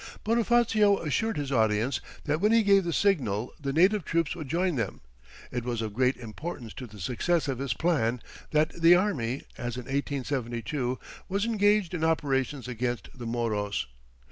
[0.23, 4.73] Bonifacio assured his audience that when he gave the signal the native troops would join
[4.73, 4.99] them.
[5.51, 8.19] It was of great importance to the success of his plan
[8.49, 10.97] that the army, as in 1872,
[11.29, 13.85] was engaged in operations against the Moros.